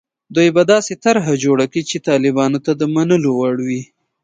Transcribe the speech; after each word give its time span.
دوی 0.35 0.49
به 0.55 0.61
داسې 0.73 0.93
طرح 1.03 1.25
جوړه 1.43 1.65
کړي 1.71 1.83
چې 1.89 1.97
طالبانو 2.09 2.59
ته 2.65 2.71
د 2.79 2.81
منلو 2.95 3.29
وړ 3.39 3.55
وي. 3.67 3.81